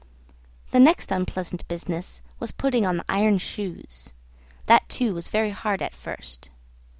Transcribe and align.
The 0.71 0.79
next 0.79 1.11
unpleasant 1.11 1.67
business 1.67 2.23
was 2.39 2.51
putting 2.51 2.87
on 2.87 2.97
the 2.97 3.05
iron 3.07 3.37
shoes; 3.37 4.15
that 4.65 4.89
too 4.89 5.13
was 5.13 5.27
very 5.27 5.51
hard 5.51 5.79
at 5.79 5.93
first. 5.93 6.49